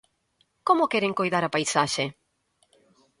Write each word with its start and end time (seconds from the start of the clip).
¿Como 0.67 0.89
queren 0.91 1.17
coidar 1.19 1.43
a 1.45 1.53
paisaxe? 1.55 2.05